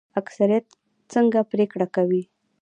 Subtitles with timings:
[0.21, 0.65] اکثریت
[1.13, 2.23] څنګه پریکړه کوي؟